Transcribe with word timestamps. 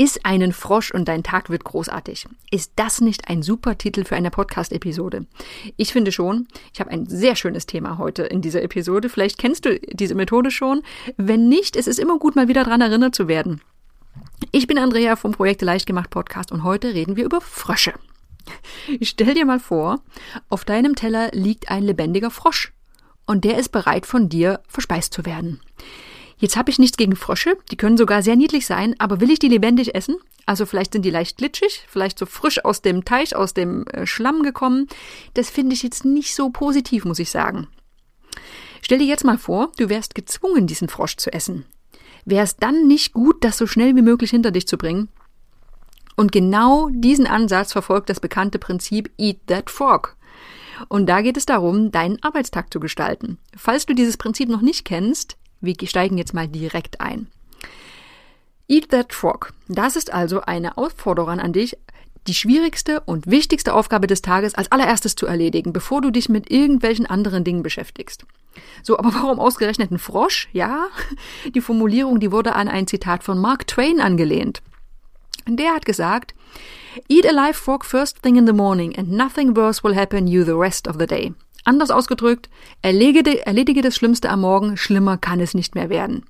Iss 0.00 0.20
einen 0.22 0.52
Frosch 0.52 0.92
und 0.92 1.08
dein 1.08 1.24
Tag 1.24 1.50
wird 1.50 1.64
großartig. 1.64 2.28
Ist 2.52 2.72
das 2.76 3.00
nicht 3.00 3.28
ein 3.28 3.42
super 3.42 3.76
Titel 3.76 4.04
für 4.04 4.14
eine 4.14 4.30
Podcast-Episode? 4.30 5.26
Ich 5.76 5.92
finde 5.92 6.12
schon. 6.12 6.46
Ich 6.72 6.78
habe 6.78 6.90
ein 6.90 7.06
sehr 7.06 7.34
schönes 7.34 7.66
Thema 7.66 7.98
heute 7.98 8.22
in 8.22 8.40
dieser 8.40 8.62
Episode. 8.62 9.08
Vielleicht 9.08 9.38
kennst 9.38 9.64
du 9.64 9.78
diese 9.80 10.14
Methode 10.14 10.52
schon. 10.52 10.82
Wenn 11.16 11.48
nicht, 11.48 11.74
es 11.74 11.88
ist 11.88 11.98
immer 11.98 12.16
gut, 12.18 12.36
mal 12.36 12.46
wieder 12.46 12.62
daran 12.62 12.80
erinnert 12.80 13.16
zu 13.16 13.26
werden. 13.26 13.60
Ich 14.52 14.68
bin 14.68 14.78
Andrea 14.78 15.16
vom 15.16 15.32
Projekte 15.32 15.64
Leicht 15.64 15.86
gemacht 15.86 16.10
Podcast 16.10 16.52
und 16.52 16.62
heute 16.62 16.94
reden 16.94 17.16
wir 17.16 17.24
über 17.24 17.40
Frösche. 17.40 17.92
Stell 19.02 19.34
dir 19.34 19.46
mal 19.46 19.60
vor, 19.60 20.00
auf 20.48 20.64
deinem 20.64 20.94
Teller 20.94 21.30
liegt 21.32 21.72
ein 21.72 21.82
lebendiger 21.82 22.30
Frosch 22.30 22.72
und 23.26 23.44
der 23.44 23.58
ist 23.58 23.70
bereit 23.70 24.06
von 24.06 24.28
dir 24.28 24.60
verspeist 24.68 25.12
zu 25.12 25.26
werden. 25.26 25.60
Jetzt 26.38 26.56
habe 26.56 26.70
ich 26.70 26.78
nichts 26.78 26.96
gegen 26.96 27.16
Frösche, 27.16 27.56
die 27.70 27.76
können 27.76 27.96
sogar 27.96 28.22
sehr 28.22 28.36
niedlich 28.36 28.64
sein, 28.64 28.94
aber 28.98 29.20
will 29.20 29.30
ich 29.30 29.40
die 29.40 29.48
lebendig 29.48 29.94
essen? 29.94 30.16
Also 30.46 30.66
vielleicht 30.66 30.92
sind 30.92 31.04
die 31.04 31.10
leicht 31.10 31.36
glitschig, 31.36 31.84
vielleicht 31.88 32.18
so 32.18 32.26
frisch 32.26 32.64
aus 32.64 32.80
dem 32.80 33.04
Teich, 33.04 33.36
aus 33.36 33.54
dem 33.54 33.86
äh, 33.88 34.06
Schlamm 34.06 34.42
gekommen. 34.42 34.86
Das 35.34 35.50
finde 35.50 35.74
ich 35.74 35.82
jetzt 35.82 36.04
nicht 36.04 36.34
so 36.34 36.50
positiv, 36.50 37.04
muss 37.04 37.18
ich 37.18 37.30
sagen. 37.30 37.66
Stell 38.82 38.98
dir 38.98 39.06
jetzt 39.06 39.24
mal 39.24 39.36
vor, 39.36 39.72
du 39.76 39.88
wärst 39.88 40.14
gezwungen, 40.14 40.66
diesen 40.66 40.88
Frosch 40.88 41.16
zu 41.16 41.32
essen. 41.32 41.66
Wäre 42.24 42.44
es 42.44 42.56
dann 42.56 42.86
nicht 42.86 43.12
gut, 43.12 43.42
das 43.42 43.58
so 43.58 43.66
schnell 43.66 43.96
wie 43.96 44.02
möglich 44.02 44.30
hinter 44.30 44.50
dich 44.50 44.68
zu 44.68 44.78
bringen? 44.78 45.08
Und 46.16 46.32
genau 46.32 46.88
diesen 46.90 47.26
Ansatz 47.26 47.72
verfolgt 47.72 48.10
das 48.10 48.20
bekannte 48.20 48.58
Prinzip 48.58 49.10
Eat 49.18 49.46
That 49.46 49.70
Frog. 49.70 50.16
Und 50.88 51.06
da 51.06 51.20
geht 51.20 51.36
es 51.36 51.46
darum, 51.46 51.90
deinen 51.90 52.22
Arbeitstag 52.22 52.72
zu 52.72 52.80
gestalten. 52.80 53.38
Falls 53.56 53.86
du 53.86 53.94
dieses 53.94 54.16
Prinzip 54.16 54.48
noch 54.48 54.60
nicht 54.60 54.84
kennst, 54.84 55.36
wir 55.60 55.74
steigen 55.84 56.18
jetzt 56.18 56.34
mal 56.34 56.48
direkt 56.48 57.00
ein. 57.00 57.28
Eat 58.68 58.90
that 58.90 59.12
frog. 59.12 59.54
Das 59.68 59.96
ist 59.96 60.12
also 60.12 60.42
eine 60.42 60.76
Aufforderung 60.76 61.40
an 61.40 61.52
dich, 61.52 61.76
die 62.26 62.34
schwierigste 62.34 63.00
und 63.00 63.26
wichtigste 63.26 63.74
Aufgabe 63.74 64.06
des 64.06 64.20
Tages 64.20 64.54
als 64.54 64.70
allererstes 64.70 65.16
zu 65.16 65.26
erledigen, 65.26 65.72
bevor 65.72 66.02
du 66.02 66.10
dich 66.10 66.28
mit 66.28 66.50
irgendwelchen 66.50 67.06
anderen 67.06 67.44
Dingen 67.44 67.62
beschäftigst. 67.62 68.26
So, 68.82 68.98
aber 68.98 69.14
warum 69.14 69.38
ausgerechnet 69.38 69.90
ein 69.90 69.98
Frosch? 69.98 70.48
Ja, 70.52 70.88
die 71.54 71.60
Formulierung, 71.60 72.20
die 72.20 72.32
wurde 72.32 72.54
an 72.54 72.68
ein 72.68 72.86
Zitat 72.86 73.24
von 73.24 73.38
Mark 73.38 73.66
Twain 73.66 74.00
angelehnt. 74.00 74.62
Der 75.46 75.74
hat 75.74 75.86
gesagt, 75.86 76.34
Eat 77.08 77.26
a 77.26 77.32
live 77.32 77.56
frog 77.56 77.84
first 77.84 78.22
thing 78.22 78.36
in 78.36 78.46
the 78.46 78.52
morning 78.52 78.96
and 78.98 79.10
nothing 79.10 79.56
worse 79.56 79.82
will 79.82 79.96
happen 79.96 80.26
you 80.26 80.44
the 80.44 80.52
rest 80.52 80.86
of 80.88 80.96
the 80.98 81.06
day. 81.06 81.32
Anders 81.64 81.90
ausgedrückt, 81.90 82.48
erledige, 82.82 83.44
erledige 83.46 83.82
das 83.82 83.96
Schlimmste 83.96 84.30
am 84.30 84.40
Morgen, 84.40 84.76
schlimmer 84.76 85.18
kann 85.18 85.40
es 85.40 85.54
nicht 85.54 85.74
mehr 85.74 85.90
werden. 85.90 86.24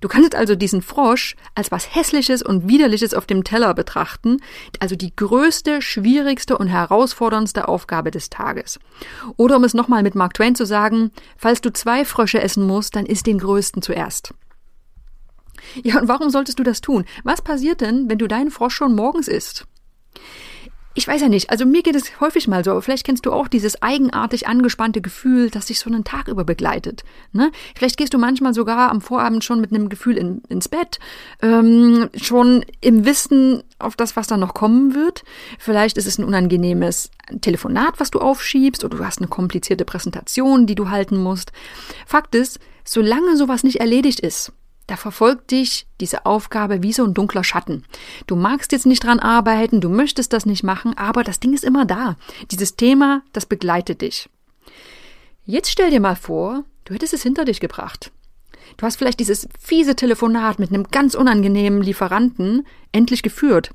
Du 0.00 0.08
kannst 0.08 0.34
also 0.34 0.54
diesen 0.54 0.82
Frosch 0.82 1.34
als 1.54 1.70
was 1.72 1.94
Hässliches 1.94 2.42
und 2.42 2.68
Widerliches 2.68 3.14
auf 3.14 3.24
dem 3.24 3.42
Teller 3.42 3.72
betrachten, 3.72 4.42
also 4.78 4.96
die 4.96 5.16
größte, 5.16 5.80
schwierigste 5.80 6.58
und 6.58 6.66
herausforderndste 6.66 7.68
Aufgabe 7.68 8.10
des 8.10 8.28
Tages. 8.28 8.78
Oder 9.38 9.56
um 9.56 9.64
es 9.64 9.72
nochmal 9.72 10.02
mit 10.02 10.14
Mark 10.14 10.34
Twain 10.34 10.54
zu 10.54 10.66
sagen, 10.66 11.10
falls 11.38 11.62
du 11.62 11.72
zwei 11.72 12.04
Frösche 12.04 12.42
essen 12.42 12.66
musst, 12.66 12.96
dann 12.96 13.06
isst 13.06 13.26
den 13.26 13.38
größten 13.38 13.80
zuerst. 13.80 14.34
Ja, 15.82 15.98
und 15.98 16.08
warum 16.08 16.28
solltest 16.28 16.58
du 16.58 16.62
das 16.62 16.82
tun? 16.82 17.06
Was 17.22 17.40
passiert 17.40 17.80
denn, 17.80 18.10
wenn 18.10 18.18
du 18.18 18.28
deinen 18.28 18.50
Frosch 18.50 18.74
schon 18.74 18.94
morgens 18.94 19.28
isst? 19.28 19.66
Ich 20.96 21.08
weiß 21.08 21.20
ja 21.20 21.28
nicht, 21.28 21.50
also 21.50 21.66
mir 21.66 21.82
geht 21.82 21.96
es 21.96 22.20
häufig 22.20 22.46
mal 22.46 22.64
so, 22.64 22.70
aber 22.70 22.80
vielleicht 22.80 23.04
kennst 23.04 23.26
du 23.26 23.32
auch 23.32 23.48
dieses 23.48 23.82
eigenartig 23.82 24.46
angespannte 24.46 25.00
Gefühl, 25.00 25.50
das 25.50 25.66
sich 25.66 25.80
so 25.80 25.90
einen 25.90 26.04
Tag 26.04 26.28
über 26.28 26.44
begleitet. 26.44 27.02
Ne? 27.32 27.50
Vielleicht 27.74 27.96
gehst 27.96 28.14
du 28.14 28.18
manchmal 28.18 28.54
sogar 28.54 28.90
am 28.90 29.00
Vorabend 29.00 29.42
schon 29.42 29.60
mit 29.60 29.72
einem 29.72 29.88
Gefühl 29.88 30.16
in, 30.16 30.42
ins 30.48 30.68
Bett, 30.68 31.00
ähm, 31.42 32.08
schon 32.20 32.64
im 32.80 33.04
Wissen 33.04 33.64
auf 33.80 33.96
das, 33.96 34.14
was 34.14 34.28
da 34.28 34.36
noch 34.36 34.54
kommen 34.54 34.94
wird. 34.94 35.24
Vielleicht 35.58 35.98
ist 35.98 36.06
es 36.06 36.18
ein 36.18 36.24
unangenehmes 36.24 37.10
Telefonat, 37.40 37.98
was 37.98 38.12
du 38.12 38.20
aufschiebst, 38.20 38.84
oder 38.84 38.98
du 38.98 39.04
hast 39.04 39.18
eine 39.18 39.28
komplizierte 39.28 39.84
Präsentation, 39.84 40.66
die 40.66 40.76
du 40.76 40.90
halten 40.90 41.20
musst. 41.20 41.50
Fakt 42.06 42.36
ist, 42.36 42.60
solange 42.84 43.36
sowas 43.36 43.64
nicht 43.64 43.80
erledigt 43.80 44.20
ist, 44.20 44.52
da 44.86 44.96
verfolgt 44.96 45.50
dich 45.50 45.86
diese 46.00 46.26
Aufgabe 46.26 46.82
wie 46.82 46.92
so 46.92 47.04
ein 47.04 47.14
dunkler 47.14 47.44
Schatten. 47.44 47.84
Du 48.26 48.36
magst 48.36 48.72
jetzt 48.72 48.86
nicht 48.86 49.04
dran 49.04 49.18
arbeiten, 49.18 49.80
du 49.80 49.88
möchtest 49.88 50.32
das 50.32 50.44
nicht 50.44 50.62
machen, 50.62 50.96
aber 50.96 51.24
das 51.24 51.40
Ding 51.40 51.54
ist 51.54 51.64
immer 51.64 51.86
da. 51.86 52.16
Dieses 52.50 52.76
Thema, 52.76 53.22
das 53.32 53.46
begleitet 53.46 54.02
dich. 54.02 54.28
Jetzt 55.46 55.70
stell 55.70 55.90
dir 55.90 56.00
mal 56.00 56.16
vor, 56.16 56.64
du 56.84 56.94
hättest 56.94 57.14
es 57.14 57.22
hinter 57.22 57.44
dich 57.44 57.60
gebracht. 57.60 58.10
Du 58.76 58.86
hast 58.86 58.96
vielleicht 58.96 59.20
dieses 59.20 59.48
fiese 59.58 59.94
Telefonat 59.94 60.58
mit 60.58 60.70
einem 60.70 60.84
ganz 60.84 61.14
unangenehmen 61.14 61.82
Lieferanten 61.82 62.66
endlich 62.92 63.22
geführt. 63.22 63.70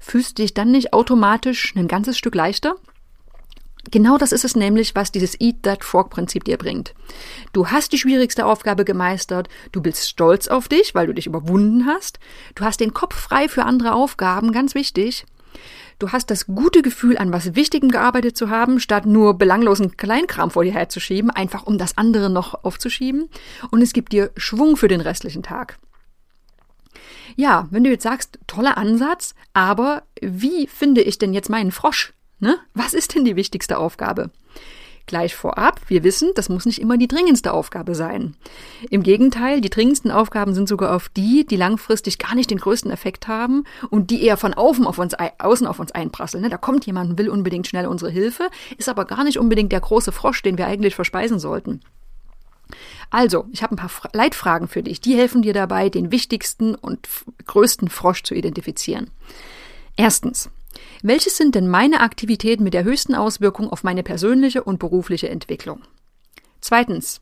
Fühlst 0.00 0.38
du 0.38 0.42
dich 0.42 0.54
dann 0.54 0.70
nicht 0.70 0.92
automatisch 0.92 1.74
ein 1.76 1.88
ganzes 1.88 2.16
Stück 2.16 2.34
leichter? 2.34 2.76
Genau 3.90 4.18
das 4.18 4.32
ist 4.32 4.44
es 4.44 4.54
nämlich, 4.54 4.94
was 4.94 5.12
dieses 5.12 5.40
Eat 5.40 5.62
That 5.62 5.84
Frog 5.84 6.10
Prinzip 6.10 6.44
dir 6.44 6.58
bringt. 6.58 6.94
Du 7.52 7.68
hast 7.68 7.92
die 7.92 7.98
schwierigste 7.98 8.44
Aufgabe 8.44 8.84
gemeistert, 8.84 9.48
du 9.72 9.80
bist 9.80 10.08
stolz 10.08 10.48
auf 10.48 10.68
dich, 10.68 10.94
weil 10.94 11.06
du 11.06 11.14
dich 11.14 11.26
überwunden 11.26 11.86
hast, 11.86 12.18
du 12.54 12.64
hast 12.64 12.80
den 12.80 12.92
Kopf 12.92 13.14
frei 13.14 13.48
für 13.48 13.64
andere 13.64 13.94
Aufgaben, 13.94 14.52
ganz 14.52 14.74
wichtig. 14.74 15.24
Du 15.98 16.12
hast 16.12 16.30
das 16.30 16.46
gute 16.46 16.82
Gefühl, 16.82 17.18
an 17.18 17.32
was 17.32 17.56
Wichtigem 17.56 17.90
gearbeitet 17.90 18.36
zu 18.36 18.50
haben, 18.50 18.78
statt 18.78 19.04
nur 19.04 19.34
belanglosen 19.34 19.96
Kleinkram 19.96 20.50
vor 20.50 20.62
dir 20.62 20.72
herzuschieben, 20.72 21.30
einfach 21.30 21.64
um 21.64 21.76
das 21.76 21.98
andere 21.98 22.30
noch 22.30 22.64
aufzuschieben. 22.64 23.28
Und 23.70 23.82
es 23.82 23.92
gibt 23.92 24.12
dir 24.12 24.30
Schwung 24.36 24.76
für 24.76 24.86
den 24.86 25.00
restlichen 25.00 25.42
Tag. 25.42 25.78
Ja, 27.36 27.66
wenn 27.70 27.82
du 27.84 27.90
jetzt 27.90 28.04
sagst, 28.04 28.38
toller 28.46 28.76
Ansatz, 28.76 29.34
aber 29.54 30.04
wie 30.20 30.68
finde 30.68 31.00
ich 31.02 31.18
denn 31.18 31.34
jetzt 31.34 31.50
meinen 31.50 31.72
Frosch? 31.72 32.12
Ne? 32.40 32.58
Was 32.74 32.94
ist 32.94 33.14
denn 33.14 33.24
die 33.24 33.36
wichtigste 33.36 33.78
Aufgabe? 33.78 34.30
Gleich 35.06 35.34
vorab, 35.34 35.80
wir 35.88 36.04
wissen, 36.04 36.32
das 36.34 36.50
muss 36.50 36.66
nicht 36.66 36.82
immer 36.82 36.98
die 36.98 37.08
dringendste 37.08 37.54
Aufgabe 37.54 37.94
sein. 37.94 38.36
Im 38.90 39.02
Gegenteil, 39.02 39.62
die 39.62 39.70
dringendsten 39.70 40.10
Aufgaben 40.10 40.52
sind 40.52 40.68
sogar 40.68 40.94
auf 40.94 41.08
die, 41.08 41.46
die 41.46 41.56
langfristig 41.56 42.18
gar 42.18 42.34
nicht 42.34 42.50
den 42.50 42.58
größten 42.58 42.90
Effekt 42.90 43.26
haben 43.26 43.64
und 43.88 44.10
die 44.10 44.22
eher 44.22 44.36
von 44.36 44.52
außen 44.52 44.86
auf 44.86 44.98
uns, 44.98 45.14
außen 45.38 45.66
auf 45.66 45.80
uns 45.80 45.92
einprasseln. 45.92 46.42
Ne? 46.42 46.50
Da 46.50 46.58
kommt 46.58 46.84
jemand 46.84 47.10
und 47.10 47.18
will 47.18 47.30
unbedingt 47.30 47.66
schnell 47.66 47.86
unsere 47.86 48.10
Hilfe, 48.10 48.50
ist 48.76 48.90
aber 48.90 49.06
gar 49.06 49.24
nicht 49.24 49.38
unbedingt 49.38 49.72
der 49.72 49.80
große 49.80 50.12
Frosch, 50.12 50.42
den 50.42 50.58
wir 50.58 50.66
eigentlich 50.66 50.94
verspeisen 50.94 51.38
sollten. 51.38 51.80
Also, 53.08 53.46
ich 53.50 53.62
habe 53.62 53.74
ein 53.74 53.78
paar 53.78 53.90
Leitfragen 54.12 54.68
für 54.68 54.82
dich. 54.82 55.00
Die 55.00 55.16
helfen 55.16 55.40
dir 55.40 55.54
dabei, 55.54 55.88
den 55.88 56.12
wichtigsten 56.12 56.74
und 56.74 57.08
größten 57.46 57.88
Frosch 57.88 58.22
zu 58.24 58.34
identifizieren. 58.34 59.10
Erstens, 59.96 60.50
welches 61.02 61.36
sind 61.36 61.54
denn 61.54 61.68
meine 61.68 62.00
Aktivitäten 62.00 62.64
mit 62.64 62.74
der 62.74 62.84
höchsten 62.84 63.14
Auswirkung 63.14 63.70
auf 63.70 63.84
meine 63.84 64.02
persönliche 64.02 64.62
und 64.64 64.78
berufliche 64.78 65.28
Entwicklung? 65.28 65.82
Zweitens, 66.60 67.20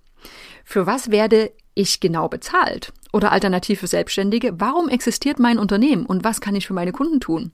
für 0.65 0.87
was 0.87 1.11
werde 1.11 1.53
ich 1.75 2.01
genau 2.01 2.29
bezahlt? 2.29 2.93
Oder 3.13 3.33
alternativ 3.33 3.81
für 3.81 3.87
Selbstständige, 3.87 4.61
warum 4.61 4.89
existiert 4.89 5.39
mein 5.39 5.59
Unternehmen 5.59 6.07
und 6.07 6.25
was 6.25 6.41
kann 6.41 6.57
ich 6.57 6.67
für 6.67 6.75
meine 6.75 6.93
Kunden 6.93 7.21
tun? 7.21 7.53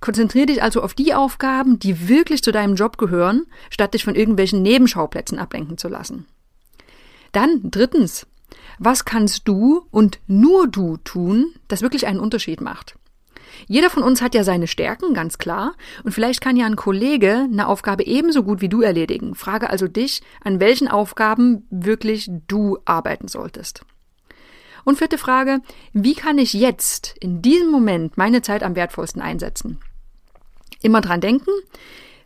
Konzentriere 0.00 0.46
dich 0.46 0.62
also 0.62 0.82
auf 0.82 0.94
die 0.94 1.14
Aufgaben, 1.14 1.78
die 1.78 2.08
wirklich 2.08 2.42
zu 2.42 2.52
deinem 2.52 2.74
Job 2.74 2.98
gehören, 2.98 3.46
statt 3.70 3.94
dich 3.94 4.04
von 4.04 4.14
irgendwelchen 4.14 4.62
Nebenschauplätzen 4.62 5.38
ablenken 5.38 5.76
zu 5.76 5.88
lassen. 5.88 6.26
Dann 7.32 7.60
drittens, 7.62 8.26
was 8.78 9.04
kannst 9.04 9.46
du 9.46 9.86
und 9.90 10.20
nur 10.26 10.68
du 10.68 10.96
tun, 10.98 11.54
das 11.68 11.82
wirklich 11.82 12.06
einen 12.06 12.20
Unterschied 12.20 12.60
macht? 12.60 12.96
Jeder 13.66 13.90
von 13.90 14.02
uns 14.02 14.22
hat 14.22 14.34
ja 14.34 14.44
seine 14.44 14.66
Stärken, 14.66 15.14
ganz 15.14 15.38
klar. 15.38 15.74
Und 16.04 16.12
vielleicht 16.12 16.40
kann 16.40 16.56
ja 16.56 16.66
ein 16.66 16.76
Kollege 16.76 17.46
eine 17.50 17.68
Aufgabe 17.68 18.04
ebenso 18.04 18.42
gut 18.42 18.60
wie 18.60 18.68
du 18.68 18.82
erledigen. 18.82 19.34
Frage 19.34 19.70
also 19.70 19.88
dich, 19.88 20.22
an 20.42 20.60
welchen 20.60 20.88
Aufgaben 20.88 21.66
wirklich 21.70 22.30
du 22.48 22.78
arbeiten 22.84 23.28
solltest. 23.28 23.84
Und 24.84 24.98
vierte 24.98 25.18
Frage, 25.18 25.60
wie 25.92 26.14
kann 26.14 26.38
ich 26.38 26.52
jetzt, 26.52 27.14
in 27.20 27.40
diesem 27.40 27.70
Moment, 27.70 28.16
meine 28.16 28.42
Zeit 28.42 28.62
am 28.62 28.74
wertvollsten 28.74 29.22
einsetzen? 29.22 29.78
Immer 30.82 31.00
dran 31.00 31.20
denken, 31.20 31.50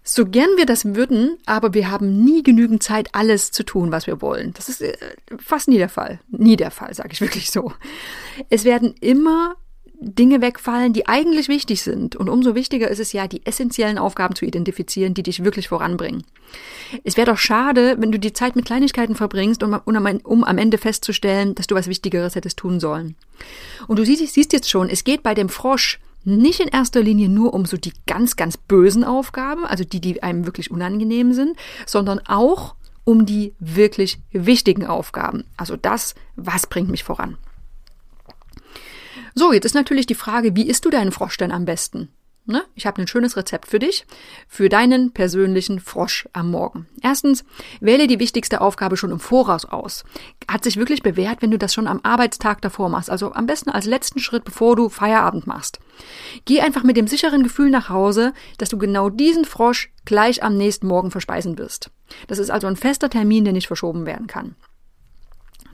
so 0.02 0.24
gern 0.24 0.50
wir 0.56 0.66
das 0.66 0.94
würden, 0.94 1.36
aber 1.46 1.74
wir 1.74 1.90
haben 1.90 2.24
nie 2.24 2.42
genügend 2.42 2.82
Zeit, 2.82 3.08
alles 3.12 3.50
zu 3.50 3.64
tun, 3.64 3.90
was 3.90 4.06
wir 4.06 4.22
wollen. 4.22 4.54
Das 4.54 4.68
ist 4.68 4.80
äh, 4.80 4.96
fast 5.38 5.68
nie 5.68 5.78
der 5.78 5.88
Fall. 5.88 6.20
Nie 6.28 6.56
der 6.56 6.70
Fall, 6.70 6.94
sage 6.94 7.10
ich 7.12 7.20
wirklich 7.20 7.50
so. 7.50 7.72
Es 8.48 8.64
werden 8.64 8.94
immer 9.00 9.56
Dinge 10.00 10.40
wegfallen, 10.40 10.92
die 10.92 11.08
eigentlich 11.08 11.48
wichtig 11.48 11.82
sind. 11.82 12.16
Und 12.16 12.28
umso 12.28 12.54
wichtiger 12.54 12.88
ist 12.88 13.00
es 13.00 13.12
ja, 13.12 13.26
die 13.26 13.44
essentiellen 13.46 13.98
Aufgaben 13.98 14.34
zu 14.34 14.44
identifizieren, 14.44 15.14
die 15.14 15.22
dich 15.22 15.44
wirklich 15.44 15.68
voranbringen. 15.68 16.24
Es 17.04 17.16
wäre 17.16 17.30
doch 17.30 17.38
schade, 17.38 17.96
wenn 17.98 18.12
du 18.12 18.18
die 18.18 18.32
Zeit 18.32 18.56
mit 18.56 18.66
Kleinigkeiten 18.66 19.14
verbringst, 19.14 19.62
um, 19.62 19.74
um, 19.74 20.44
am 20.44 20.58
Ende 20.58 20.78
festzustellen, 20.78 21.54
dass 21.54 21.66
du 21.66 21.74
was 21.74 21.88
Wichtigeres 21.88 22.34
hättest 22.34 22.58
tun 22.58 22.80
sollen. 22.80 23.16
Und 23.86 23.98
du 23.98 24.04
siehst, 24.04 24.34
siehst 24.34 24.52
jetzt 24.52 24.70
schon, 24.70 24.88
es 24.90 25.04
geht 25.04 25.22
bei 25.22 25.34
dem 25.34 25.48
Frosch 25.48 25.98
nicht 26.24 26.60
in 26.60 26.68
erster 26.68 27.00
Linie 27.00 27.28
nur 27.28 27.54
um 27.54 27.64
so 27.66 27.76
die 27.76 27.92
ganz, 28.06 28.36
ganz 28.36 28.56
bösen 28.56 29.04
Aufgaben, 29.04 29.64
also 29.64 29.84
die, 29.84 30.00
die 30.00 30.22
einem 30.22 30.44
wirklich 30.44 30.70
unangenehm 30.70 31.32
sind, 31.32 31.56
sondern 31.86 32.20
auch 32.26 32.74
um 33.04 33.24
die 33.24 33.54
wirklich 33.60 34.18
wichtigen 34.32 34.84
Aufgaben. 34.84 35.44
Also 35.56 35.76
das, 35.76 36.16
was 36.34 36.66
bringt 36.66 36.90
mich 36.90 37.04
voran. 37.04 37.38
So, 39.38 39.52
jetzt 39.52 39.66
ist 39.66 39.74
natürlich 39.74 40.06
die 40.06 40.14
Frage, 40.14 40.56
wie 40.56 40.66
isst 40.66 40.86
du 40.86 40.90
deinen 40.90 41.12
Frosch 41.12 41.36
denn 41.36 41.52
am 41.52 41.66
besten? 41.66 42.08
Ne? 42.46 42.62
Ich 42.74 42.86
habe 42.86 43.02
ein 43.02 43.06
schönes 43.06 43.36
Rezept 43.36 43.66
für 43.68 43.78
dich, 43.78 44.06
für 44.48 44.70
deinen 44.70 45.12
persönlichen 45.12 45.78
Frosch 45.78 46.26
am 46.32 46.50
Morgen. 46.50 46.86
Erstens, 47.02 47.44
wähle 47.80 48.06
die 48.06 48.18
wichtigste 48.18 48.62
Aufgabe 48.62 48.96
schon 48.96 49.10
im 49.10 49.20
Voraus 49.20 49.66
aus. 49.66 50.04
Hat 50.48 50.64
sich 50.64 50.78
wirklich 50.78 51.02
bewährt, 51.02 51.42
wenn 51.42 51.50
du 51.50 51.58
das 51.58 51.74
schon 51.74 51.86
am 51.86 52.00
Arbeitstag 52.02 52.62
davor 52.62 52.88
machst, 52.88 53.10
also 53.10 53.34
am 53.34 53.46
besten 53.46 53.68
als 53.68 53.84
letzten 53.84 54.20
Schritt, 54.20 54.44
bevor 54.44 54.74
du 54.74 54.88
Feierabend 54.88 55.46
machst. 55.46 55.80
Geh 56.46 56.62
einfach 56.62 56.82
mit 56.82 56.96
dem 56.96 57.06
sicheren 57.06 57.42
Gefühl 57.42 57.68
nach 57.68 57.90
Hause, 57.90 58.32
dass 58.56 58.70
du 58.70 58.78
genau 58.78 59.10
diesen 59.10 59.44
Frosch 59.44 59.92
gleich 60.06 60.42
am 60.42 60.56
nächsten 60.56 60.86
Morgen 60.86 61.10
verspeisen 61.10 61.58
wirst. 61.58 61.90
Das 62.26 62.38
ist 62.38 62.50
also 62.50 62.68
ein 62.68 62.76
fester 62.76 63.10
Termin, 63.10 63.44
der 63.44 63.52
nicht 63.52 63.66
verschoben 63.66 64.06
werden 64.06 64.28
kann. 64.28 64.54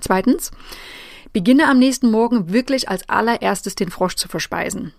Zweitens, 0.01 0.51
beginne 1.33 1.69
am 1.69 1.79
nächsten 1.79 2.11
Morgen 2.11 2.53
wirklich 2.53 2.89
als 2.89 3.09
allererstes 3.09 3.75
den 3.75 3.91
Frosch 3.91 4.17
zu 4.17 4.29
verspeisen 4.29 4.93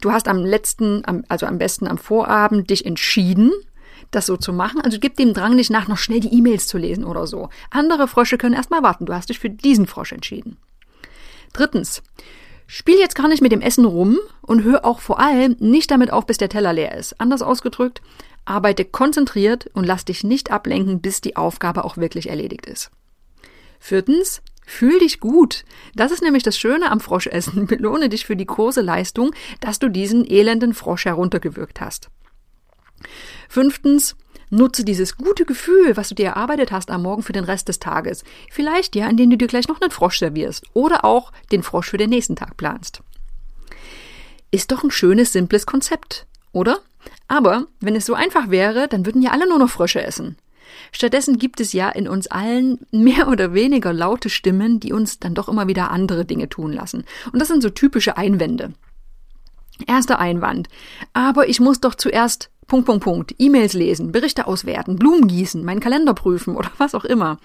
du 0.00 0.12
hast 0.12 0.28
am 0.28 0.38
letzten, 0.38 1.04
also 1.28 1.46
am 1.46 1.58
besten 1.58 1.86
am 1.86 1.98
Vorabend 1.98 2.70
dich 2.70 2.86
entschieden, 2.86 3.52
das 4.10 4.26
so 4.26 4.36
zu 4.36 4.52
machen. 4.52 4.80
Also 4.80 4.98
gib 4.98 5.16
dem 5.16 5.34
Drang 5.34 5.54
nicht 5.54 5.70
nach, 5.70 5.88
noch 5.88 5.98
schnell 5.98 6.20
die 6.20 6.34
E-Mails 6.34 6.66
zu 6.66 6.78
lesen 6.78 7.04
oder 7.04 7.26
so. 7.26 7.48
Andere 7.70 8.08
Frösche 8.08 8.38
können 8.38 8.54
erstmal 8.54 8.82
warten. 8.82 9.06
Du 9.06 9.14
hast 9.14 9.28
dich 9.28 9.38
für 9.38 9.50
diesen 9.50 9.86
Frosch 9.86 10.12
entschieden. 10.12 10.58
Drittens. 11.52 12.02
Spiel 12.66 12.98
jetzt 12.98 13.16
gar 13.16 13.28
nicht 13.28 13.42
mit 13.42 13.52
dem 13.52 13.60
Essen 13.60 13.84
rum 13.84 14.18
und 14.40 14.62
hör 14.62 14.86
auch 14.86 15.00
vor 15.00 15.18
allem 15.18 15.56
nicht 15.58 15.90
damit 15.90 16.10
auf, 16.10 16.24
bis 16.24 16.38
der 16.38 16.48
Teller 16.48 16.72
leer 16.72 16.96
ist. 16.96 17.20
Anders 17.20 17.42
ausgedrückt, 17.42 18.00
arbeite 18.46 18.86
konzentriert 18.86 19.68
und 19.74 19.84
lass 19.84 20.06
dich 20.06 20.24
nicht 20.24 20.50
ablenken, 20.50 21.00
bis 21.02 21.20
die 21.20 21.36
Aufgabe 21.36 21.84
auch 21.84 21.98
wirklich 21.98 22.30
erledigt 22.30 22.64
ist. 22.64 22.90
Viertens, 23.78 24.40
Fühl 24.64 24.98
dich 25.00 25.20
gut. 25.20 25.64
Das 25.94 26.12
ist 26.12 26.22
nämlich 26.22 26.42
das 26.42 26.58
Schöne 26.58 26.90
am 26.90 27.00
Froschessen. 27.00 27.66
Belohne 27.66 28.08
dich 28.08 28.26
für 28.26 28.36
die 28.36 28.46
große 28.46 28.80
Leistung, 28.80 29.32
dass 29.60 29.78
du 29.78 29.88
diesen 29.88 30.24
elenden 30.28 30.74
Frosch 30.74 31.04
heruntergewürgt 31.04 31.80
hast. 31.80 32.08
Fünftens, 33.48 34.16
nutze 34.50 34.84
dieses 34.84 35.16
gute 35.16 35.44
Gefühl, 35.44 35.96
was 35.96 36.10
du 36.10 36.14
dir 36.14 36.26
erarbeitet 36.26 36.72
hast 36.72 36.90
am 36.90 37.02
Morgen 37.02 37.22
für 37.22 37.32
den 37.32 37.44
Rest 37.44 37.68
des 37.68 37.80
Tages. 37.80 38.22
Vielleicht 38.50 38.94
ja, 38.94 39.08
indem 39.08 39.30
du 39.30 39.36
dir 39.36 39.48
gleich 39.48 39.66
noch 39.66 39.80
einen 39.80 39.90
Frosch 39.90 40.18
servierst 40.18 40.66
oder 40.74 41.04
auch 41.04 41.32
den 41.50 41.62
Frosch 41.62 41.90
für 41.90 41.96
den 41.96 42.10
nächsten 42.10 42.36
Tag 42.36 42.56
planst. 42.56 43.02
Ist 44.50 44.70
doch 44.70 44.84
ein 44.84 44.90
schönes, 44.90 45.32
simples 45.32 45.66
Konzept, 45.66 46.26
oder? 46.52 46.80
Aber 47.26 47.66
wenn 47.80 47.96
es 47.96 48.06
so 48.06 48.14
einfach 48.14 48.50
wäre, 48.50 48.86
dann 48.86 49.06
würden 49.06 49.22
ja 49.22 49.30
alle 49.30 49.48
nur 49.48 49.58
noch 49.58 49.70
Frösche 49.70 50.02
essen. 50.02 50.36
Stattdessen 50.92 51.38
gibt 51.38 51.60
es 51.60 51.72
ja 51.72 51.88
in 51.88 52.08
uns 52.08 52.26
allen 52.26 52.80
mehr 52.90 53.28
oder 53.28 53.54
weniger 53.54 53.92
laute 53.92 54.30
Stimmen, 54.30 54.80
die 54.80 54.92
uns 54.92 55.18
dann 55.18 55.34
doch 55.34 55.48
immer 55.48 55.68
wieder 55.68 55.90
andere 55.90 56.24
Dinge 56.24 56.48
tun 56.48 56.72
lassen. 56.72 57.04
Und 57.32 57.38
das 57.38 57.48
sind 57.48 57.62
so 57.62 57.70
typische 57.70 58.16
Einwände. 58.16 58.72
Erster 59.86 60.18
Einwand. 60.18 60.68
Aber 61.12 61.48
ich 61.48 61.60
muss 61.60 61.80
doch 61.80 61.94
zuerst 61.94 62.50
Punkt, 62.66 62.86
Punkt, 62.86 63.04
Punkt. 63.04 63.34
E-Mails 63.38 63.74
lesen, 63.74 64.12
Berichte 64.12 64.46
auswerten, 64.46 64.96
Blumen 64.96 65.28
gießen, 65.28 65.64
meinen 65.64 65.80
Kalender 65.80 66.14
prüfen 66.14 66.56
oder 66.56 66.70
was 66.78 66.94
auch 66.94 67.04
immer. 67.04 67.38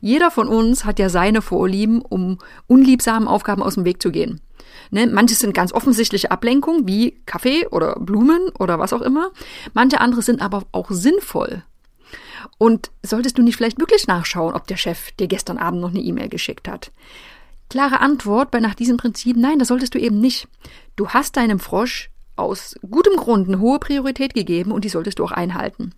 Jeder 0.00 0.30
von 0.30 0.48
uns 0.48 0.84
hat 0.84 0.98
ja 0.98 1.08
seine 1.08 1.42
Vorlieben, 1.42 2.02
um 2.02 2.38
unliebsamen 2.66 3.28
Aufgaben 3.28 3.62
aus 3.62 3.74
dem 3.74 3.84
Weg 3.84 4.02
zu 4.02 4.10
gehen. 4.10 4.40
Ne? 4.90 5.06
Manche 5.06 5.34
sind 5.36 5.54
ganz 5.54 5.72
offensichtliche 5.72 6.30
Ablenkungen, 6.30 6.86
wie 6.86 7.22
Kaffee 7.24 7.66
oder 7.68 7.96
Blumen 7.98 8.50
oder 8.58 8.78
was 8.78 8.92
auch 8.92 9.00
immer. 9.00 9.30
Manche 9.72 10.00
andere 10.00 10.22
sind 10.22 10.42
aber 10.42 10.64
auch 10.72 10.90
sinnvoll 10.90 11.62
und 12.58 12.90
solltest 13.02 13.38
du 13.38 13.42
nicht 13.42 13.56
vielleicht 13.56 13.78
wirklich 13.78 14.06
nachschauen, 14.06 14.54
ob 14.54 14.66
der 14.66 14.76
Chef 14.76 15.12
dir 15.12 15.26
gestern 15.26 15.58
Abend 15.58 15.80
noch 15.80 15.90
eine 15.90 16.00
E-Mail 16.00 16.28
geschickt 16.28 16.68
hat? 16.68 16.90
Klare 17.70 18.00
Antwort 18.00 18.50
bei 18.50 18.60
nach 18.60 18.74
diesem 18.74 18.96
Prinzip, 18.96 19.36
nein, 19.36 19.58
das 19.58 19.68
solltest 19.68 19.94
du 19.94 19.98
eben 19.98 20.20
nicht. 20.20 20.48
Du 20.96 21.08
hast 21.08 21.36
deinem 21.36 21.58
Frosch 21.58 22.10
aus 22.36 22.76
gutem 22.88 23.16
Grund 23.16 23.48
eine 23.48 23.60
hohe 23.60 23.78
Priorität 23.78 24.34
gegeben 24.34 24.72
und 24.72 24.84
die 24.84 24.88
solltest 24.88 25.18
du 25.18 25.24
auch 25.24 25.32
einhalten. 25.32 25.92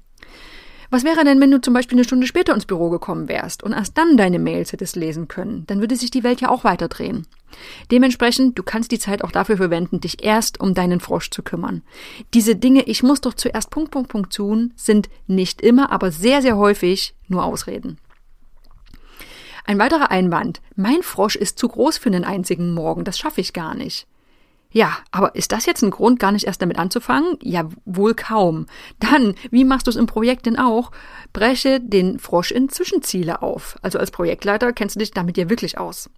Was 0.91 1.05
wäre 1.05 1.25
denn, 1.25 1.41
wenn 1.41 1.51
du 1.51 1.61
zum 1.61 1.75
Beispiel 1.75 1.97
eine 1.97 2.05
Stunde 2.05 2.27
später 2.27 2.55
ins 2.55 2.67
Büro 2.67 2.91
gekommen 2.91 3.29
wärst 3.29 3.63
und 3.63 3.73
erst 3.73 3.99
dann 3.99 4.17
deine 4.17 4.39
Mails 4.39 4.73
hättest 4.73 4.97
lesen 4.97 5.27
können? 5.29 5.65
Dann 5.67 5.81
würde 5.81 5.97
sich 5.97 6.11
die 6.11 6.23
Welt 6.23 6.41
ja 6.41 6.49
auch 6.49 6.65
weiterdrehen. 6.65 7.27
Dementsprechend, 7.91 8.59
du 8.59 8.63
kannst 8.63 8.93
die 8.93 8.99
Zeit 8.99 9.23
auch 9.23 9.31
dafür 9.31 9.57
verwenden, 9.57 10.01
dich 10.01 10.25
erst 10.25 10.61
um 10.61 10.75
deinen 10.75 11.01
Frosch 11.01 11.31
zu 11.31 11.43
kümmern. 11.43 11.83
Diese 12.35 12.57
Dinge, 12.57 12.83
ich 12.83 13.03
muss 13.03 13.21
doch 13.21 13.35
zuerst 13.35 13.71
Punkt, 13.71 13.91
Punkt, 13.91 14.11
Punkt 14.11 14.35
tun, 14.35 14.73
sind 14.77 15.09
nicht 15.27 15.61
immer, 15.61 15.93
aber 15.93 16.11
sehr, 16.11 16.43
sehr 16.43 16.57
häufig 16.57 17.15
nur 17.29 17.45
Ausreden. 17.45 17.99
Ein 19.65 19.79
weiterer 19.79 20.11
Einwand. 20.11 20.61
Mein 20.77 21.03
Frosch 21.03 21.37
ist 21.37 21.59
zu 21.59 21.69
groß 21.69 21.99
für 21.99 22.09
einen 22.09 22.25
einzigen 22.25 22.73
Morgen, 22.73 23.05
das 23.05 23.19
schaffe 23.19 23.41
ich 23.41 23.53
gar 23.53 23.75
nicht. 23.75 24.07
Ja, 24.71 24.99
aber 25.11 25.35
ist 25.35 25.53
das 25.53 25.65
jetzt 25.65 25.83
ein 25.83 25.91
Grund, 25.91 26.19
gar 26.19 26.33
nicht 26.33 26.45
erst 26.45 26.61
damit 26.61 26.79
anzufangen? 26.79 27.39
Ja, 27.41 27.69
wohl 27.85 28.15
kaum. 28.15 28.67
Dann, 29.01 29.35
wie 29.51 29.65
machst 29.65 29.87
du 29.87 29.91
es 29.91 29.97
im 29.97 30.07
Projekt 30.07 30.47
denn 30.47 30.59
auch? 30.59 30.91
Breche 31.33 31.81
den 31.81 32.19
Frosch 32.19 32.51
in 32.51 32.69
Zwischenziele 32.69 33.43
auf. 33.43 33.79
Also 33.83 33.99
als 33.99 34.11
Projektleiter 34.11 34.73
kennst 34.73 34.97
du 34.97 34.99
dich 34.99 35.13
damit 35.13 35.39
ja 35.39 35.49
wirklich 35.49 35.79
aus. 35.79 36.11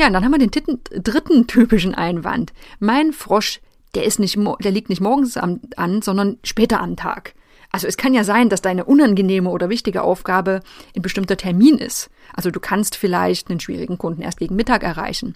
Ja, 0.00 0.06
und 0.06 0.14
dann 0.14 0.24
haben 0.24 0.32
wir 0.32 0.38
den 0.38 0.50
dritten, 0.50 0.80
dritten 1.02 1.46
typischen 1.46 1.94
Einwand. 1.94 2.54
Mein 2.78 3.12
Frosch, 3.12 3.60
der 3.94 4.04
ist 4.04 4.18
nicht, 4.18 4.38
der 4.60 4.70
liegt 4.70 4.88
nicht 4.88 5.02
morgens 5.02 5.36
an, 5.36 5.60
an, 5.76 6.00
sondern 6.00 6.38
später 6.42 6.80
am 6.80 6.96
Tag. 6.96 7.34
Also 7.70 7.86
es 7.86 7.98
kann 7.98 8.14
ja 8.14 8.24
sein, 8.24 8.48
dass 8.48 8.62
deine 8.62 8.86
unangenehme 8.86 9.50
oder 9.50 9.68
wichtige 9.68 10.00
Aufgabe 10.00 10.60
ein 10.96 11.02
bestimmter 11.02 11.36
Termin 11.36 11.76
ist. 11.76 12.08
Also 12.32 12.50
du 12.50 12.60
kannst 12.60 12.96
vielleicht 12.96 13.50
einen 13.50 13.60
schwierigen 13.60 13.98
Kunden 13.98 14.22
erst 14.22 14.38
gegen 14.38 14.56
Mittag 14.56 14.84
erreichen 14.84 15.34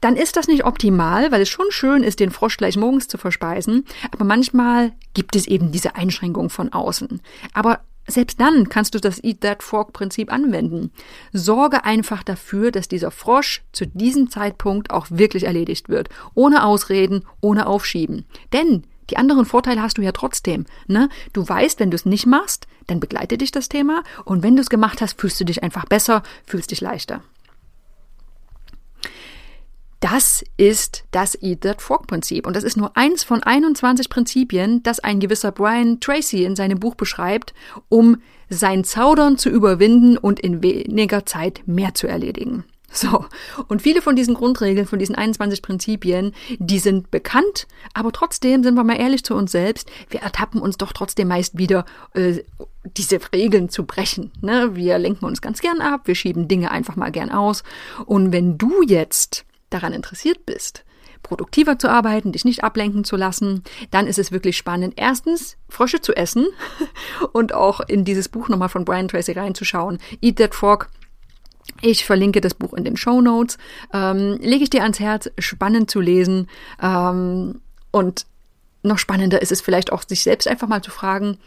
dann 0.00 0.16
ist 0.16 0.36
das 0.36 0.48
nicht 0.48 0.64
optimal, 0.64 1.30
weil 1.30 1.42
es 1.42 1.48
schon 1.48 1.66
schön 1.70 2.02
ist, 2.02 2.20
den 2.20 2.30
Frosch 2.30 2.56
gleich 2.56 2.76
morgens 2.76 3.08
zu 3.08 3.18
verspeisen, 3.18 3.84
aber 4.10 4.24
manchmal 4.24 4.92
gibt 5.14 5.36
es 5.36 5.46
eben 5.46 5.72
diese 5.72 5.94
Einschränkung 5.94 6.48
von 6.48 6.72
außen. 6.72 7.20
Aber 7.52 7.80
selbst 8.10 8.40
dann 8.40 8.68
kannst 8.68 8.94
du 8.94 9.00
das 9.00 9.22
Eat 9.22 9.40
That 9.40 9.62
Frog 9.62 9.92
Prinzip 9.92 10.32
anwenden. 10.32 10.90
Sorge 11.32 11.84
einfach 11.84 12.22
dafür, 12.22 12.70
dass 12.70 12.88
dieser 12.88 13.10
Frosch 13.10 13.62
zu 13.72 13.86
diesem 13.86 14.30
Zeitpunkt 14.30 14.90
auch 14.90 15.06
wirklich 15.10 15.44
erledigt 15.44 15.88
wird. 15.88 16.08
Ohne 16.34 16.64
Ausreden, 16.64 17.24
ohne 17.40 17.66
Aufschieben. 17.66 18.24
Denn 18.52 18.84
die 19.10 19.16
anderen 19.16 19.44
Vorteile 19.44 19.82
hast 19.82 19.98
du 19.98 20.02
ja 20.02 20.12
trotzdem. 20.12 20.66
Ne? 20.86 21.08
Du 21.32 21.46
weißt, 21.46 21.80
wenn 21.80 21.90
du 21.90 21.96
es 21.96 22.06
nicht 22.06 22.26
machst, 22.26 22.66
dann 22.86 23.00
begleitet 23.00 23.40
dich 23.40 23.50
das 23.50 23.68
Thema. 23.68 24.02
Und 24.24 24.42
wenn 24.42 24.56
du 24.56 24.62
es 24.62 24.70
gemacht 24.70 25.00
hast, 25.00 25.20
fühlst 25.20 25.40
du 25.40 25.44
dich 25.44 25.62
einfach 25.62 25.84
besser, 25.86 26.22
fühlst 26.46 26.70
dich 26.70 26.80
leichter. 26.80 27.22
Das 30.00 30.42
ist 30.56 31.04
das 31.10 31.40
Eat 31.42 31.60
That 31.60 31.82
Frog 31.82 32.06
Prinzip. 32.06 32.46
Und 32.46 32.56
das 32.56 32.64
ist 32.64 32.78
nur 32.78 32.96
eins 32.96 33.22
von 33.22 33.42
21 33.42 34.08
Prinzipien, 34.08 34.82
das 34.82 35.00
ein 35.00 35.20
gewisser 35.20 35.52
Brian 35.52 36.00
Tracy 36.00 36.44
in 36.44 36.56
seinem 36.56 36.80
Buch 36.80 36.94
beschreibt, 36.94 37.52
um 37.90 38.16
sein 38.48 38.82
Zaudern 38.82 39.36
zu 39.36 39.50
überwinden 39.50 40.16
und 40.16 40.40
in 40.40 40.62
weniger 40.62 41.26
Zeit 41.26 41.62
mehr 41.66 41.94
zu 41.94 42.06
erledigen. 42.06 42.64
So. 42.92 43.26
Und 43.68 43.82
viele 43.82 44.02
von 44.02 44.16
diesen 44.16 44.34
Grundregeln, 44.34 44.86
von 44.86 44.98
diesen 44.98 45.14
21 45.14 45.62
Prinzipien, 45.62 46.32
die 46.58 46.80
sind 46.80 47.10
bekannt, 47.10 47.68
aber 47.94 48.10
trotzdem 48.10 48.64
sind 48.64 48.74
wir 48.74 48.82
mal 48.82 48.98
ehrlich 48.98 49.22
zu 49.22 49.34
uns 49.34 49.52
selbst, 49.52 49.88
wir 50.08 50.20
ertappen 50.22 50.60
uns 50.60 50.76
doch 50.76 50.92
trotzdem 50.92 51.28
meist 51.28 51.56
wieder, 51.56 51.84
äh, 52.14 52.42
diese 52.96 53.20
Regeln 53.32 53.68
zu 53.68 53.84
brechen. 53.84 54.32
Ne? 54.40 54.74
Wir 54.74 54.98
lenken 54.98 55.24
uns 55.24 55.40
ganz 55.40 55.60
gern 55.60 55.80
ab, 55.80 56.02
wir 56.06 56.16
schieben 56.16 56.48
Dinge 56.48 56.72
einfach 56.72 56.96
mal 56.96 57.12
gern 57.12 57.30
aus. 57.30 57.62
Und 58.06 58.32
wenn 58.32 58.58
du 58.58 58.82
jetzt 58.82 59.44
daran 59.70 59.92
interessiert 59.92 60.46
bist, 60.46 60.84
produktiver 61.22 61.78
zu 61.78 61.88
arbeiten, 61.88 62.32
dich 62.32 62.44
nicht 62.44 62.64
ablenken 62.64 63.04
zu 63.04 63.16
lassen, 63.16 63.62
dann 63.90 64.06
ist 64.06 64.18
es 64.18 64.32
wirklich 64.32 64.56
spannend, 64.56 64.94
erstens 64.96 65.56
Frösche 65.68 66.00
zu 66.00 66.14
essen 66.14 66.46
und 67.32 67.54
auch 67.54 67.80
in 67.80 68.04
dieses 68.04 68.28
Buch 68.28 68.48
nochmal 68.48 68.68
von 68.68 68.84
Brian 68.84 69.08
Tracy 69.08 69.32
reinzuschauen. 69.32 69.98
Eat 70.20 70.36
That 70.36 70.54
Frog. 70.54 70.88
Ich 71.82 72.04
verlinke 72.04 72.40
das 72.40 72.54
Buch 72.54 72.74
in 72.74 72.84
den 72.84 72.96
Show 72.96 73.20
Notes. 73.20 73.58
Ähm, 73.92 74.38
lege 74.40 74.64
ich 74.64 74.70
dir 74.70 74.82
ans 74.82 74.98
Herz, 75.00 75.30
spannend 75.38 75.90
zu 75.90 76.00
lesen. 76.00 76.48
Ähm, 76.82 77.60
und 77.90 78.26
noch 78.82 78.98
spannender 78.98 79.40
ist 79.42 79.52
es 79.52 79.60
vielleicht 79.60 79.92
auch, 79.92 80.02
sich 80.06 80.22
selbst 80.22 80.48
einfach 80.48 80.68
mal 80.68 80.82
zu 80.82 80.90
fragen, 80.90 81.38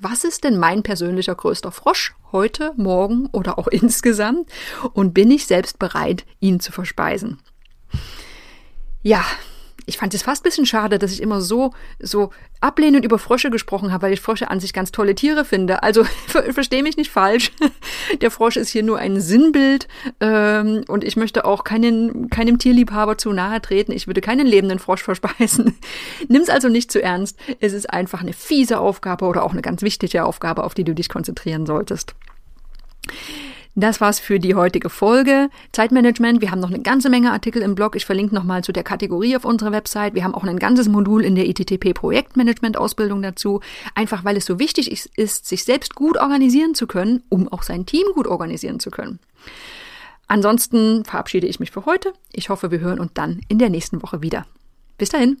was 0.00 0.24
ist 0.24 0.44
denn 0.44 0.58
mein 0.58 0.82
persönlicher 0.82 1.34
größter 1.34 1.72
Frosch 1.72 2.14
heute, 2.32 2.72
morgen 2.76 3.26
oder 3.32 3.58
auch 3.58 3.66
insgesamt? 3.70 4.48
Und 4.92 5.14
bin 5.14 5.30
ich 5.30 5.46
selbst 5.46 5.78
bereit, 5.78 6.24
ihn 6.40 6.60
zu 6.60 6.72
verspeisen? 6.72 7.38
Ja, 9.02 9.24
ich 9.88 9.96
fand 9.96 10.12
es 10.12 10.22
fast 10.22 10.42
ein 10.42 10.48
bisschen 10.48 10.66
schade, 10.66 10.98
dass 10.98 11.12
ich 11.12 11.22
immer 11.22 11.40
so, 11.40 11.72
so 11.98 12.30
ablehnend 12.60 13.06
über 13.06 13.18
Frösche 13.18 13.50
gesprochen 13.50 13.90
habe, 13.90 14.02
weil 14.02 14.12
ich 14.12 14.20
Frösche 14.20 14.50
an 14.50 14.60
sich 14.60 14.74
ganz 14.74 14.92
tolle 14.92 15.14
Tiere 15.14 15.46
finde. 15.46 15.82
Also 15.82 16.04
ver 16.26 16.52
verstehe 16.52 16.82
mich 16.82 16.98
nicht 16.98 17.10
falsch. 17.10 17.52
Der 18.20 18.30
Frosch 18.30 18.58
ist 18.58 18.68
hier 18.68 18.82
nur 18.82 18.98
ein 18.98 19.18
Sinnbild 19.18 19.88
ähm, 20.20 20.84
und 20.88 21.04
ich 21.04 21.16
möchte 21.16 21.46
auch 21.46 21.64
keinen, 21.64 22.28
keinem 22.28 22.58
Tierliebhaber 22.58 23.16
zu 23.16 23.32
nahe 23.32 23.62
treten. 23.62 23.92
Ich 23.92 24.06
würde 24.06 24.20
keinen 24.20 24.46
lebenden 24.46 24.78
Frosch 24.78 25.02
verspeisen. 25.04 25.78
Nimm's 26.28 26.50
also 26.50 26.68
nicht 26.68 26.92
zu 26.92 27.02
ernst. 27.02 27.38
Es 27.60 27.72
ist 27.72 27.88
einfach 27.88 28.20
eine 28.20 28.34
fiese 28.34 28.80
Aufgabe 28.80 29.24
oder 29.24 29.42
auch 29.42 29.52
eine 29.52 29.62
ganz 29.62 29.80
wichtige 29.80 30.24
Aufgabe, 30.24 30.64
auf 30.64 30.74
die 30.74 30.84
du 30.84 30.94
dich 30.94 31.08
konzentrieren 31.08 31.64
solltest. 31.64 32.14
Das 33.80 34.00
war's 34.00 34.18
für 34.18 34.40
die 34.40 34.56
heutige 34.56 34.90
Folge. 34.90 35.50
Zeitmanagement. 35.70 36.40
Wir 36.40 36.50
haben 36.50 36.58
noch 36.58 36.70
eine 36.70 36.82
ganze 36.82 37.08
Menge 37.08 37.30
Artikel 37.30 37.62
im 37.62 37.76
Blog. 37.76 37.94
Ich 37.94 38.06
verlinke 38.06 38.34
nochmal 38.34 38.64
zu 38.64 38.72
der 38.72 38.82
Kategorie 38.82 39.36
auf 39.36 39.44
unserer 39.44 39.70
Website. 39.70 40.14
Wir 40.14 40.24
haben 40.24 40.34
auch 40.34 40.42
ein 40.42 40.58
ganzes 40.58 40.88
Modul 40.88 41.24
in 41.24 41.36
der 41.36 41.48
ITTP 41.48 41.94
Projektmanagement 41.94 42.76
Ausbildung 42.76 43.22
dazu. 43.22 43.60
Einfach 43.94 44.24
weil 44.24 44.36
es 44.36 44.46
so 44.46 44.58
wichtig 44.58 44.90
ist, 44.90 45.46
sich 45.46 45.62
selbst 45.62 45.94
gut 45.94 46.18
organisieren 46.18 46.74
zu 46.74 46.88
können, 46.88 47.22
um 47.28 47.46
auch 47.46 47.62
sein 47.62 47.86
Team 47.86 48.02
gut 48.16 48.26
organisieren 48.26 48.80
zu 48.80 48.90
können. 48.90 49.20
Ansonsten 50.26 51.04
verabschiede 51.04 51.46
ich 51.46 51.60
mich 51.60 51.70
für 51.70 51.86
heute. 51.86 52.12
Ich 52.32 52.48
hoffe, 52.48 52.72
wir 52.72 52.80
hören 52.80 52.98
uns 52.98 53.12
dann 53.14 53.42
in 53.46 53.60
der 53.60 53.70
nächsten 53.70 54.02
Woche 54.02 54.22
wieder. 54.22 54.44
Bis 54.96 55.10
dahin. 55.10 55.40